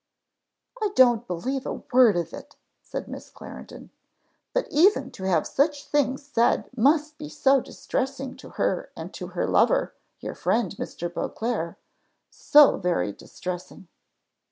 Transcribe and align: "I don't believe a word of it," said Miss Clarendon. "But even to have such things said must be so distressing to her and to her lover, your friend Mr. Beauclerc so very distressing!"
"I 0.81 0.89
don't 0.95 1.27
believe 1.27 1.67
a 1.67 1.73
word 1.75 2.17
of 2.17 2.33
it," 2.33 2.55
said 2.81 3.07
Miss 3.07 3.29
Clarendon. 3.29 3.91
"But 4.51 4.67
even 4.71 5.11
to 5.11 5.25
have 5.25 5.45
such 5.45 5.85
things 5.85 6.25
said 6.25 6.71
must 6.75 7.19
be 7.19 7.29
so 7.29 7.61
distressing 7.61 8.35
to 8.37 8.49
her 8.57 8.89
and 8.97 9.13
to 9.13 9.27
her 9.37 9.45
lover, 9.45 9.93
your 10.19 10.33
friend 10.33 10.71
Mr. 10.77 11.13
Beauclerc 11.13 11.75
so 12.31 12.77
very 12.77 13.11
distressing!" 13.11 13.89